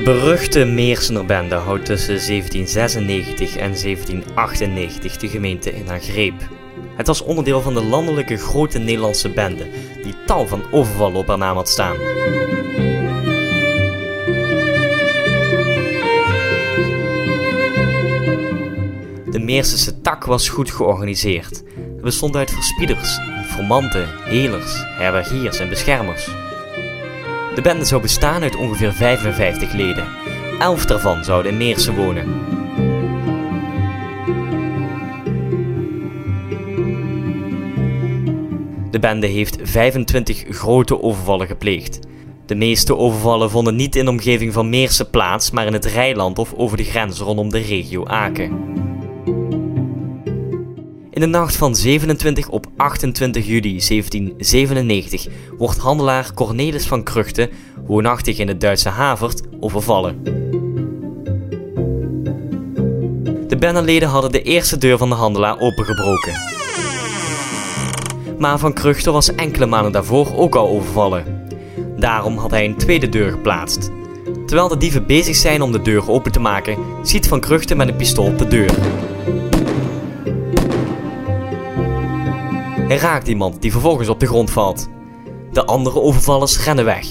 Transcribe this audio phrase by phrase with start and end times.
[0.00, 6.48] De beruchte Meersenerbende houdt tussen 1796 en 1798 de gemeente in haar greep.
[6.96, 9.66] Het was onderdeel van de landelijke grote Nederlandse bende,
[10.02, 11.96] die tal van overvallen op haar naam had staan.
[19.30, 21.62] De Meersense tak was goed georganiseerd.
[21.94, 26.28] Het bestond uit verspieders, informanten, helers, herbergiers en beschermers.
[27.60, 30.08] De bende zou bestaan uit ongeveer 55 leden.
[30.58, 32.26] Elf daarvan zouden in Meersen wonen.
[38.90, 41.98] De bende heeft 25 grote overvallen gepleegd.
[42.46, 46.38] De meeste overvallen vonden niet in de omgeving van Meersen plaats, maar in het Rijland
[46.38, 48.69] of over de grens rondom de regio Aken.
[51.20, 55.26] In de nacht van 27 op 28 juli 1797
[55.58, 57.50] wordt handelaar Cornelis van Kruchten,
[57.86, 60.22] woonachtig in het Duitse Havert, overvallen.
[63.48, 66.32] De bennenleden hadden de eerste deur van de handelaar opengebroken.
[68.38, 71.46] Maar Van Kruchten was enkele maanden daarvoor ook al overvallen.
[71.98, 73.90] Daarom had hij een tweede deur geplaatst.
[74.46, 77.88] Terwijl de dieven bezig zijn om de deur open te maken, ziet Van Kruchten met
[77.88, 78.74] een pistool op de deur.
[82.90, 84.88] Hij raakt iemand die vervolgens op de grond valt.
[85.52, 87.06] De andere overvallers rennen weg.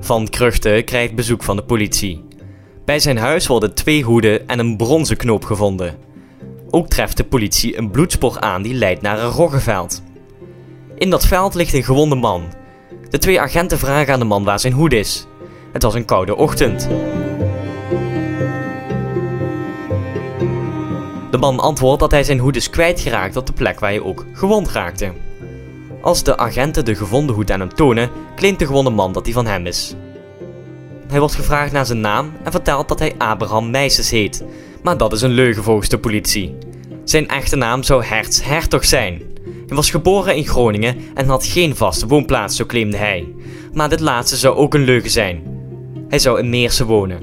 [0.00, 2.24] Van Kruchten krijgt bezoek van de politie.
[2.84, 5.96] Bij zijn huis worden twee hoeden en een bronzen knoop gevonden.
[6.70, 10.02] Ook treft de politie een bloedspoor aan die leidt naar een roggenveld.
[10.94, 12.42] In dat veld ligt een gewonde man.
[13.10, 15.26] De twee agenten vragen aan de man waar zijn hoed is.
[15.74, 16.88] Het was een koude ochtend.
[21.30, 24.26] De man antwoordt dat hij zijn hoed is kwijtgeraakt op de plek waar hij ook
[24.32, 25.12] gewond raakte.
[26.00, 29.34] Als de agenten de gevonden hoed aan hem tonen, claimt de gewonde man dat die
[29.34, 29.94] van hem is.
[31.08, 34.44] Hij wordt gevraagd naar zijn naam en vertelt dat hij Abraham Meisjes heet,
[34.82, 36.58] maar dat is een leugen volgens de politie.
[37.04, 39.22] Zijn echte naam zou Hertz Hertog zijn.
[39.66, 43.28] Hij was geboren in Groningen en had geen vaste woonplaats, zo claimde hij.
[43.72, 45.54] Maar dit laatste zou ook een leugen zijn.
[46.14, 47.20] Hij zou in Meersen wonen.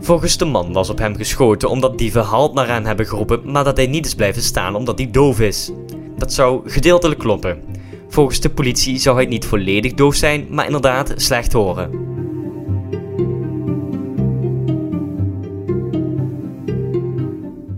[0.00, 3.64] Volgens de man was op hem geschoten omdat dieven halt naar hem hebben geroepen, maar
[3.64, 5.70] dat hij niet is blijven staan omdat hij doof is.
[6.16, 7.62] Dat zou gedeeltelijk kloppen.
[8.08, 11.90] Volgens de politie zou hij niet volledig doof zijn, maar inderdaad slecht horen.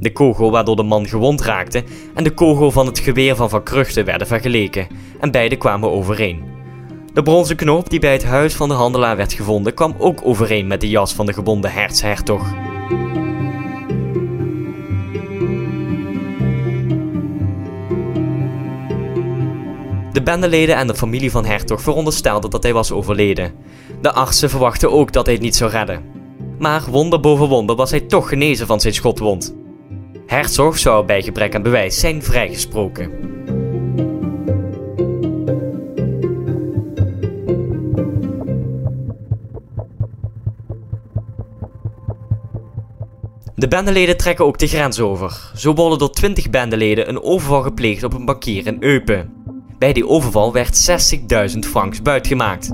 [0.01, 3.63] De kogel waardoor de man gewond raakte en de kogel van het geweer van Van
[3.63, 4.87] Kruchten werden vergeleken
[5.21, 6.57] en beide kwamen overeen.
[7.13, 10.67] De bronzen knoop die bij het huis van de handelaar werd gevonden kwam ook overeen
[10.67, 12.55] met de jas van de gebonden hertshertog.
[20.13, 23.53] De bendeleden en de familie van Hertog veronderstelden dat hij was overleden.
[24.01, 26.03] De artsen verwachten ook dat hij het niet zou redden.
[26.59, 29.55] Maar wonder boven wonder was hij toch genezen van zijn schotwond.
[30.27, 33.38] Herzog zou bij gebrek aan bewijs zijn vrijgesproken.
[43.59, 45.51] De bendeleden trekken ook de grens over.
[45.55, 49.33] Zo worden door 20 bendeleden een overval gepleegd op een bankier in Eupen.
[49.79, 50.91] Bij die overval werd
[51.55, 52.71] 60.000 francs buitgemaakt.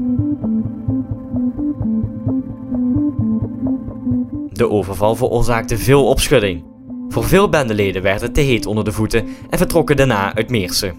[4.52, 6.64] De overval veroorzaakte veel opschudding.
[7.08, 10.96] Voor veel bendeleden werd het te heet onder de voeten en vertrokken daarna uit Meersen.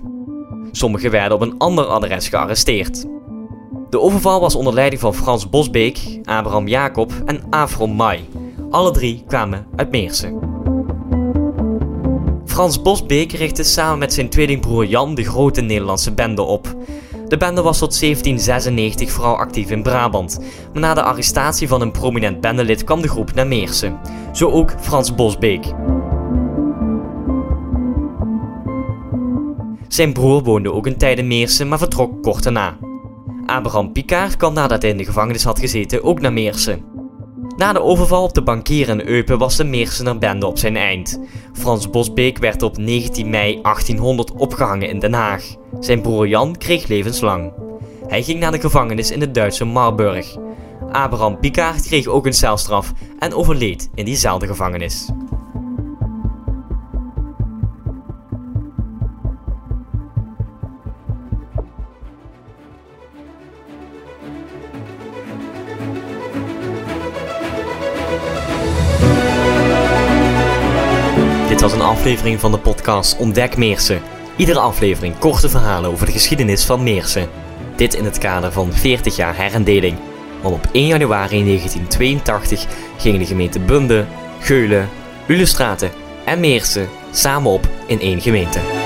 [0.71, 3.05] Sommigen werden op een ander adres gearresteerd.
[3.89, 8.25] De overval was onder leiding van Frans Bosbeek, Abraham Jacob en Afro Mai.
[8.75, 10.39] Alle drie kwamen uit Meersen.
[12.45, 16.75] Frans Bosbeek richtte samen met zijn tweelingbroer Jan de grote Nederlandse bende op.
[17.27, 20.39] De bende was tot 1796 vooral actief in Brabant,
[20.71, 23.99] maar na de arrestatie van een prominent bendelid kwam de groep naar Meersen.
[24.33, 25.65] Zo ook Frans Bosbeek.
[29.87, 32.77] Zijn broer woonde ook een tijd in Meersen, maar vertrok kort daarna.
[33.45, 36.94] Abraham Picard kwam nadat hij in de gevangenis had gezeten ook naar Meersen.
[37.57, 41.19] Na de overval op de bankier in Eupen was de Meersener bende op zijn eind.
[41.53, 45.43] Frans Bosbeek werd op 19 mei 1800 opgehangen in Den Haag.
[45.79, 47.53] Zijn broer Jan kreeg levenslang.
[48.07, 50.35] Hij ging naar de gevangenis in de Duitse Marburg.
[50.91, 55.09] Abraham Picard kreeg ook een celstraf en overleed in diezelfde gevangenis.
[71.55, 74.01] Dit was een aflevering van de podcast Ontdek Meersen.
[74.35, 77.29] Iedere aflevering korte verhalen over de geschiedenis van Meersen.
[77.75, 79.97] Dit in het kader van 40 jaar herendeling.
[80.41, 82.65] Want op 1 januari 1982
[82.97, 84.05] gingen de gemeenten Bunde,
[84.39, 84.89] Geulen,
[85.27, 85.91] Ulestraten
[86.25, 88.84] en Meersen samen op in één gemeente.